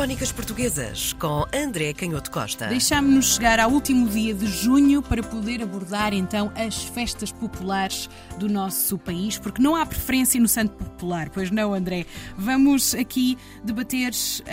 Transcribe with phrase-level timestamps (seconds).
[0.00, 2.68] Crónicas Portuguesas com André Canhoto Costa.
[2.68, 8.08] Deixámos-nos chegar ao último dia de junho para poder abordar então as festas populares
[8.38, 12.06] do nosso país, porque não há preferência no Santo Popular, pois não, André?
[12.34, 14.10] Vamos aqui debater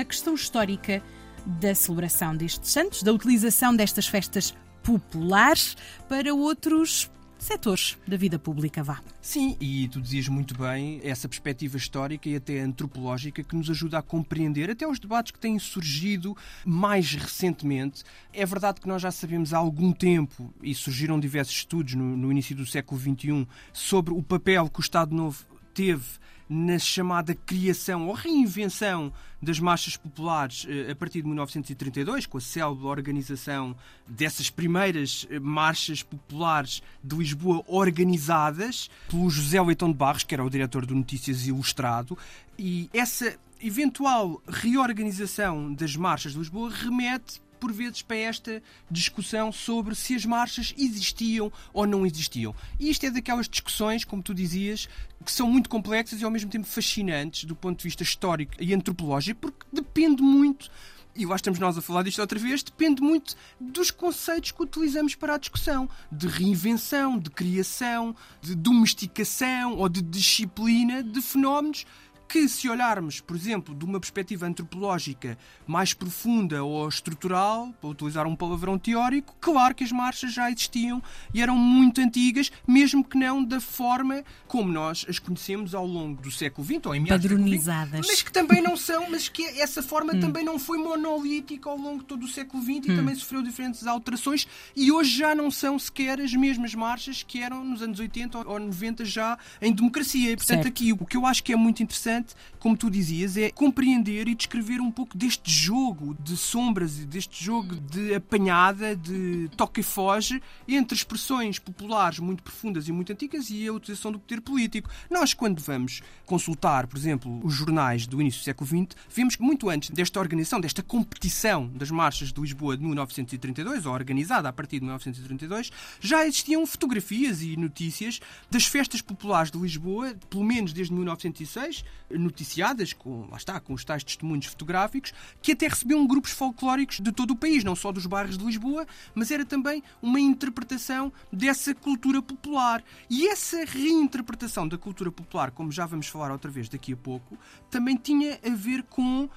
[0.00, 1.00] a questão histórica
[1.46, 4.52] da celebração destes santos, da utilização destas festas
[4.82, 5.76] populares
[6.08, 7.08] para outros
[7.44, 9.00] setores da vida pública, vá.
[9.20, 13.98] Sim, e tu dizias muito bem essa perspectiva histórica e até antropológica que nos ajuda
[13.98, 18.04] a compreender até os debates que têm surgido mais recentemente.
[18.32, 22.30] É verdade que nós já sabemos há algum tempo, e surgiram diversos estudos no, no
[22.30, 25.44] início do século XXI, sobre o papel que o Estado Novo
[25.78, 26.02] teve
[26.48, 32.40] na chamada criação ou reinvenção das marchas populares eh, a partir de 1932, com a
[32.40, 33.76] célebre organização
[34.08, 40.44] dessas primeiras eh, marchas populares de Lisboa organizadas pelo José Leitão de Barros, que era
[40.44, 42.18] o diretor do Notícias Ilustrado,
[42.58, 49.94] e essa eventual reorganização das marchas de Lisboa remete por vezes para esta discussão sobre
[49.94, 52.54] se as marchas existiam ou não existiam.
[52.78, 54.88] E isto é daquelas discussões, como tu dizias,
[55.24, 58.72] que são muito complexas e ao mesmo tempo fascinantes do ponto de vista histórico e
[58.72, 60.70] antropológico, porque depende muito
[61.18, 65.16] e lá estamos nós a falar disto outra vez, depende muito dos conceitos que utilizamos
[65.16, 65.90] para a discussão.
[66.12, 71.84] De reinvenção, de criação, de domesticação ou de disciplina de fenómenos
[72.28, 78.26] que, se olharmos, por exemplo, de uma perspectiva antropológica mais profunda ou estrutural, para utilizar
[78.26, 83.16] um palavrão teórico, claro que as marchas já existiam e eram muito antigas, mesmo que
[83.16, 88.00] não da forma como nós as conhecemos ao longo do século XX ou em Padronizadas.
[88.00, 90.20] XX, mas que também não são, mas que essa forma hum.
[90.20, 92.96] também não foi monolítica ao longo de todo o século XX e hum.
[92.96, 97.64] também sofreu diferentes alterações e hoje já não são sequer as mesmas marchas que eram
[97.64, 100.32] nos anos 80 ou 90 já em democracia.
[100.32, 100.68] E, portanto, certo.
[100.68, 104.28] aqui o que eu acho que é muito interessante importante, como tu dizias, é compreender
[104.28, 109.80] e descrever um pouco deste jogo de sombras e deste jogo de apanhada, de toque
[109.80, 114.40] e foge entre expressões populares muito profundas e muito antigas e a utilização do poder
[114.40, 114.90] político.
[115.10, 119.42] Nós, quando vamos consultar, por exemplo, os jornais do início do século XX, vemos que
[119.42, 124.52] muito antes desta organização, desta competição das marchas de Lisboa de 1932, ou organizada a
[124.52, 130.72] partir de 1932, já existiam fotografias e notícias das festas populares de Lisboa, pelo menos
[130.72, 136.30] desde 1906, noticiadas, com, lá está, com os tais testemunhos fotográficos, que até recebiam grupos
[136.30, 140.20] folclóricos de todo o país, não só dos bairros de Lisboa, mas era também uma
[140.20, 142.82] interpretação dessa cultura popular.
[143.10, 147.38] E essa reinterpretação da cultura popular, como já vamos falar outra vez daqui a pouco,
[147.70, 149.28] também tinha a ver com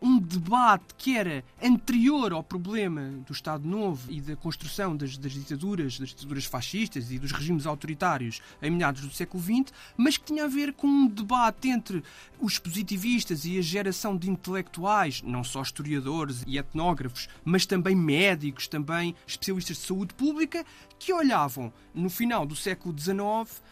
[0.00, 5.32] um debate que era anterior ao problema do Estado Novo e da construção das, das,
[5.32, 10.24] ditaduras, das ditaduras fascistas e dos regimes autoritários em meados do século XX, mas que
[10.24, 12.02] tinha a ver com um debate entre
[12.40, 18.68] os positivistas e a geração de intelectuais, não só historiadores e etnógrafos, mas também médicos,
[18.68, 20.64] também especialistas de saúde pública,
[20.98, 23.62] que olhavam no final do século XIX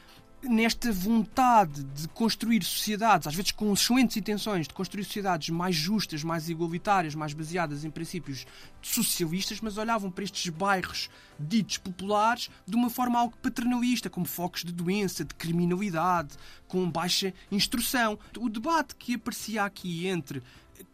[0.43, 6.23] nesta vontade de construir sociedades, às vezes com excelentes intenções, de construir sociedades mais justas,
[6.23, 8.47] mais igualitárias, mais baseadas em princípios
[8.81, 14.63] socialistas, mas olhavam para estes bairros ditos populares de uma forma algo paternalista, como focos
[14.63, 16.37] de doença, de criminalidade,
[16.69, 18.19] com baixa instrução.
[18.39, 20.43] O debate que aparecia aqui entre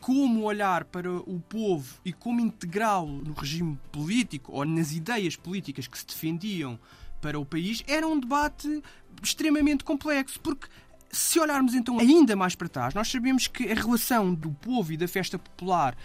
[0.00, 5.86] como olhar para o povo e como integrá-lo no regime político ou nas ideias políticas
[5.86, 6.78] que se defendiam
[7.20, 8.82] para o país era um debate
[9.22, 10.68] extremamente complexo, porque
[11.10, 14.96] se olharmos então ainda mais para trás, nós sabemos que a relação do povo e
[14.96, 15.96] da festa popular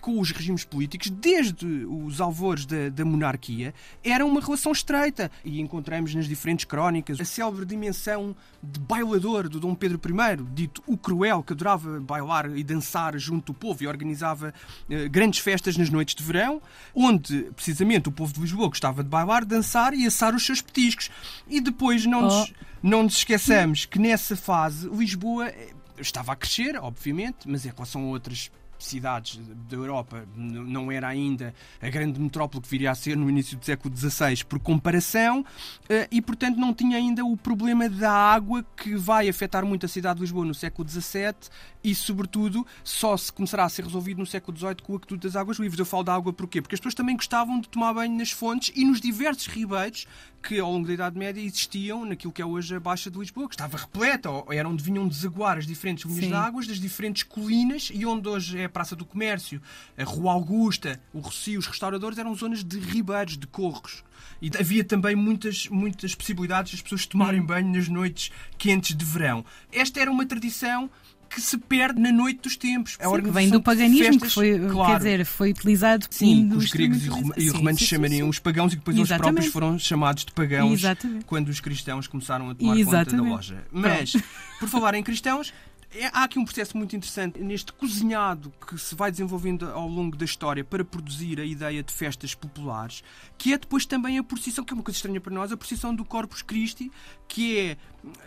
[0.00, 3.74] com os regimes políticos, desde os alvores da, da, monarquia,
[4.04, 5.30] era uma relação estreita.
[5.44, 10.82] E encontramos nas diferentes crónicas a célebre dimensão de bailador do Dom Pedro I, dito
[10.86, 14.52] o cruel, que adorava bailar e dançar junto ao povo e organizava
[14.88, 16.60] eh, grandes festas nas noites de verão,
[16.94, 21.10] onde precisamente o povo de Lisboa gostava de bailar, dançar e assar os seus petiscos.
[21.48, 22.54] E depois não nos, oh.
[22.82, 28.02] não nos esqueçamos que nessa fase Lisboa eh, estava a crescer, obviamente, mas em relação
[28.02, 33.16] a outras cidades da Europa não era ainda a grande metrópole que viria a ser
[33.16, 35.44] no início do século XVI por comparação
[35.88, 39.88] eh, e, portanto, não tinha ainda o problema da água que vai afetar muito a
[39.88, 41.34] cidade de Lisboa no século XVII
[41.82, 45.36] e, sobretudo, só se começará a ser resolvido no século XVIII com o Aqueduto das
[45.36, 45.78] Águas Livres.
[45.78, 46.60] Eu falo da água porquê?
[46.60, 50.06] Porque as pessoas também gostavam de tomar banho nas fontes e nos diversos ribeiros
[50.46, 53.48] que, ao longo da Idade Média, existiam naquilo que é hoje a Baixa de Lisboa,
[53.48, 57.24] que estava repleta, ou era onde vinham desaguar as diferentes linhas de águas das diferentes
[57.24, 59.60] colinas e onde hoje é a Praça do Comércio,
[59.98, 64.04] a Rua Augusta, o Rocio, os restauradores, eram zonas de ribeiros, de corros.
[64.40, 69.44] E havia também muitas, muitas possibilidades das pessoas tomarem banho nas noites quentes de verão.
[69.72, 70.88] Esta era uma tradição
[71.28, 72.96] que se perde na noite dos tempos.
[73.00, 74.92] A Sim, que vem do paganismo, festas, que foi, claro.
[74.92, 78.72] quer dizer, foi utilizado Sim, os gregos e, rom e romanos sim, chamariam os pagãos
[78.72, 79.22] e depois Exatamente.
[79.22, 81.24] eles próprios foram chamados de pagãos Exatamente.
[81.24, 83.10] quando os cristãos começaram a tomar Exatamente.
[83.10, 83.64] conta da loja.
[83.70, 84.16] Mas,
[84.58, 85.52] por falar em cristãos,
[85.98, 90.16] é, há aqui um processo muito interessante neste cozinhado que se vai desenvolvendo ao longo
[90.16, 93.02] da história para produzir a ideia de festas populares,
[93.38, 95.94] que é depois também a procissão, que é uma coisa estranha para nós, a procissão
[95.94, 96.90] do Corpus Christi,
[97.28, 97.76] que é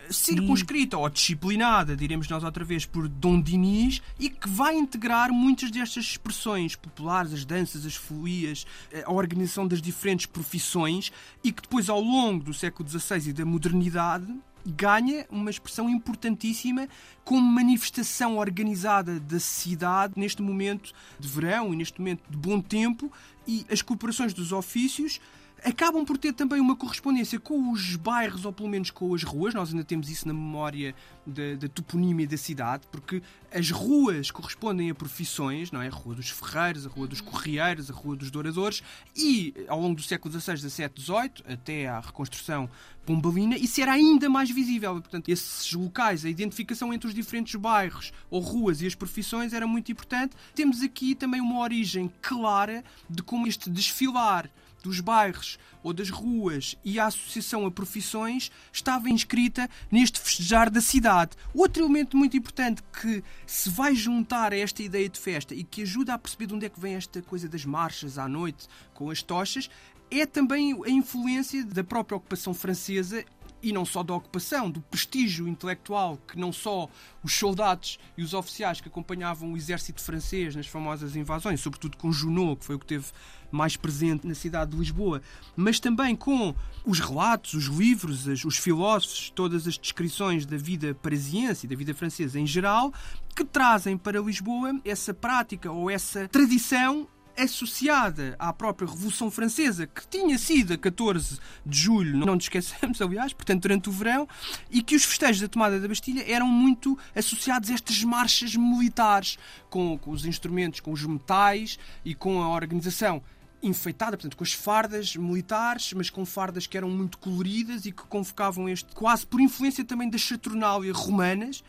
[0.10, 5.72] circunscrita ou disciplinada, diremos nós outra vez, por Dom Dinis e que vai integrar muitas
[5.72, 8.66] destas expressões populares, as danças, as folias,
[9.06, 11.12] a organização das diferentes profissões
[11.44, 14.28] e que depois, ao longo do século XVI e da modernidade,
[14.66, 16.88] ganha uma expressão importantíssima
[17.24, 23.12] como manifestação organizada da cidade neste momento de verão e neste momento de bom tempo
[23.48, 25.20] e as cooperações dos ofícios
[25.64, 29.54] acabam por ter também uma correspondência com os bairros, ou pelo menos com as ruas.
[29.54, 30.96] Nós ainda temos isso na memória
[31.26, 33.22] da, da toponímia da cidade, porque
[33.52, 35.88] as ruas correspondem a profissões, não é?
[35.88, 38.84] A Rua dos Ferreiros, a Rua dos Correieiros, a Rua dos Douradores,
[39.16, 42.70] e ao longo do século XVI, XVII, XVIII, até à reconstrução
[43.06, 44.94] pombalina, isso era ainda mais visível.
[44.94, 49.66] Portanto, esses locais, a identificação entre os diferentes bairros ou ruas e as profissões era
[49.66, 50.36] muito importante.
[50.54, 54.50] Temos aqui também uma origem clara de como este desfilar
[54.82, 60.82] dos bairros ou das ruas e a associação a profissões estava inscrita neste festejar da
[60.82, 61.32] cidade.
[61.54, 65.84] Outro elemento muito importante que se vai juntar a esta ideia de festa e que
[65.84, 69.10] ajuda a perceber de onde é que vem esta coisa das marchas à noite com
[69.10, 69.70] as tochas
[70.12, 73.24] é também a influência da própria ocupação francesa
[73.62, 76.90] e não só da ocupação, do prestígio intelectual que não só
[77.24, 82.12] os soldados e os oficiais que acompanhavam o exército francês nas famosas invasões, sobretudo com
[82.12, 83.06] Junot, que foi o que teve
[83.52, 85.22] mais presente na cidade de Lisboa,
[85.56, 86.54] mas também com
[86.86, 91.94] os relatos, os livros, os filósofos, todas as descrições da vida parisiense e da vida
[91.94, 92.94] francesa em geral,
[93.36, 97.08] que trazem para Lisboa essa prática ou essa tradição
[97.42, 103.02] associada à própria Revolução Francesa, que tinha sido a 14 de julho, não nos esqueçamos,
[103.02, 104.28] aliás, portanto, durante o verão,
[104.70, 109.38] e que os festejos da tomada da Bastilha eram muito associados a estas marchas militares,
[109.70, 113.22] com, com os instrumentos, com os metais e com a organização
[113.62, 118.04] enfeitada, portanto, com as fardas militares, mas com fardas que eram muito coloridas e que
[118.04, 121.64] convocavam este, quase por influência também das saturnálias romanas,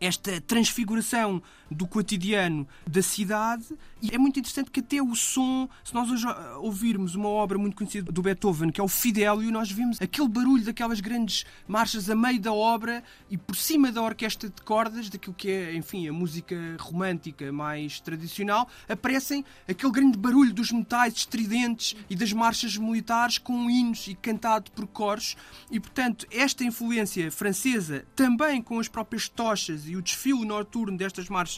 [0.00, 3.66] esta transfiguração do cotidiano da cidade.
[4.02, 6.26] E é muito interessante que até o som, se nós hoje
[6.58, 10.64] ouvirmos uma obra muito conhecida do Beethoven, que é o Fidelio, nós vemos aquele barulho
[10.64, 15.34] daquelas grandes marchas a meio da obra e por cima da orquestra de cordas, daquilo
[15.34, 21.96] que é, enfim, a música romântica mais tradicional, aparecem aquele grande barulho dos metais estridentes
[22.08, 25.36] e das marchas militares com hinos e cantado por coros.
[25.70, 31.28] E, portanto, esta influência francesa, também com as próprias tochas e o desfile noturno destas
[31.28, 31.55] marchas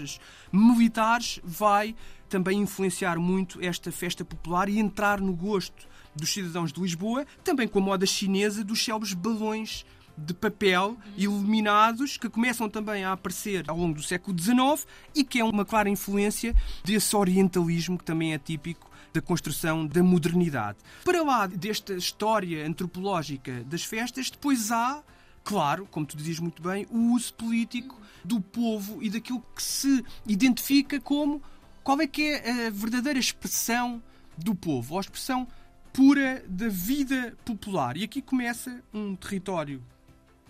[0.52, 1.94] militares vai
[2.28, 7.66] também influenciar muito esta festa popular e entrar no gosto dos cidadãos de Lisboa, também
[7.66, 9.84] com a moda chinesa dos célebres balões
[10.16, 15.38] de papel iluminados que começam também a aparecer ao longo do século XIX e que
[15.38, 16.54] é uma clara influência
[16.84, 20.78] desse orientalismo que também é típico da construção da modernidade.
[21.04, 25.02] Para lá desta história antropológica das festas, depois há
[25.48, 30.04] claro, como tu dizias muito bem, o uso político do povo e daquilo que se
[30.26, 31.42] identifica como
[31.82, 34.02] qual é que é a verdadeira expressão
[34.36, 35.48] do povo, ou a expressão
[35.90, 37.96] pura da vida popular.
[37.96, 39.82] E aqui começa um território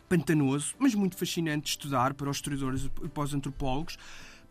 [0.09, 3.97] pantanoso, mas muito fascinante de estudar para os historiadores e para os antropólogos,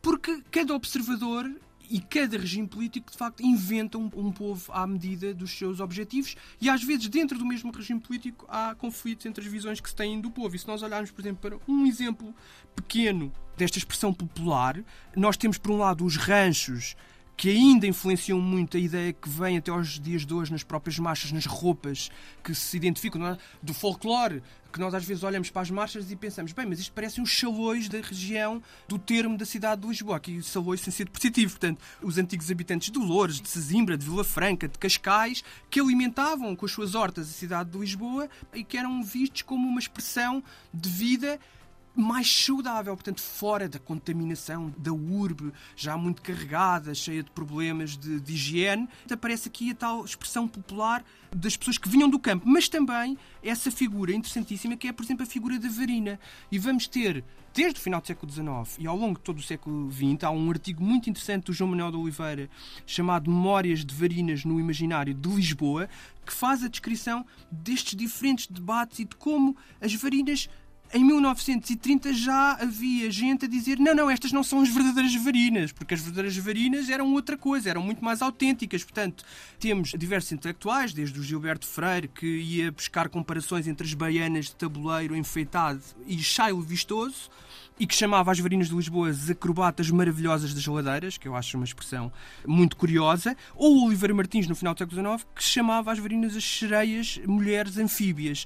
[0.01, 1.51] porque cada observador
[1.89, 6.36] e cada regime político, de facto, inventa um, um, povo à medida dos seus objetivos
[6.60, 9.96] e, às vezes, dentro do mesmo regime político, há conflitos entre as visões que se
[9.96, 10.56] têm do povo.
[10.56, 12.34] E se nós olharmos, por exemplo, para um exemplo
[12.75, 14.84] pequeno desta expressão popular,
[15.15, 16.96] nós temos, por um lado, os ranchos
[17.38, 20.98] que ainda influenciam muito a ideia que vem até aos dias de hoje nas próprias
[20.98, 22.10] marchas, nas roupas
[22.44, 23.38] que se identificam é?
[23.62, 24.41] do folclore,
[24.74, 27.29] que nós às vezes olhamos para as marchas e pensamos, bem, mas isto parecem os
[27.29, 31.79] chalões da região do termo da cidade de Lisboa, aqui chalões sem ser positivo, portanto,
[32.01, 36.65] os antigos habitantes de Loures, de Sesimbra, de Vila Franca, de Cascais, que alimentavam com
[36.65, 40.89] as suas hortas a cidade de Lisboa e que eram vistos como uma expressão de
[40.89, 41.39] vida
[41.97, 48.19] mais saudável, portanto, fora da contaminação da urbe, já muito carregada, cheia de problemas de,
[48.19, 48.87] de higiene.
[49.11, 51.03] Aparece aqui a tal expressão popular
[51.35, 55.23] das pessoas que vinham do campo, mas também essa figura interessantíssima que é, por exemplo,
[55.23, 56.19] a figura da varina.
[56.51, 57.23] E vamos ter,
[57.53, 60.29] desde o final do século XIX e ao longo de todo o século XX, há
[60.29, 62.49] um artigo muito interessante do João Manuel de Oliveira
[62.85, 65.89] chamado Memórias de Varinas no Imaginário de Lisboa,
[66.25, 70.47] que faz a descrição destes diferentes debates e de como as varinas
[70.94, 75.72] em 1930 já havia gente a dizer não, não, estas não são as verdadeiras varinas,
[75.72, 78.84] porque as verdadeiras varinas eram outra coisa, eram muito mais autênticas.
[78.84, 79.24] Portanto,
[79.60, 84.56] temos diversos intelectuais, desde o Gilberto Freire, que ia buscar comparações entre as baianas de
[84.56, 87.29] tabuleiro enfeitado e chailo vistoso,
[87.79, 91.58] e que chamava as varinas de Lisboa as acrobatas maravilhosas das ladeiras, que eu acho
[91.58, 92.12] uma expressão
[92.46, 96.36] muito curiosa, ou o Oliveira Martins, no final do século XIX, que chamava as varinas
[96.36, 98.46] as sereias mulheres anfíbias.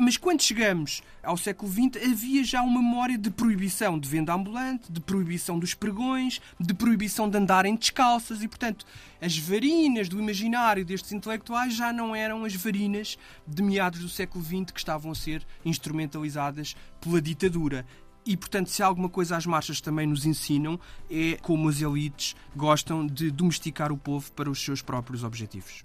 [0.00, 4.92] Mas quando chegamos ao século XX, havia já uma memória de proibição de venda ambulante,
[4.92, 8.86] de proibição dos pregões, de proibição de andarem descalças e, portanto,
[9.20, 14.44] as varinas do imaginário destes intelectuais já não eram as varinas de meados do século
[14.44, 17.84] XX que estavam a ser instrumentalizadas pela ditadura.
[18.24, 20.78] E, portanto, se alguma coisa as marchas também nos ensinam,
[21.10, 25.84] é como as elites gostam de domesticar o povo para os seus próprios objetivos.